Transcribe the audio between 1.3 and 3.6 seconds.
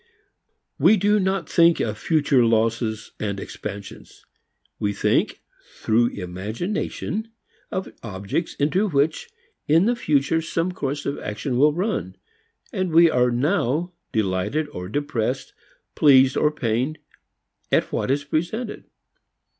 think of future losses and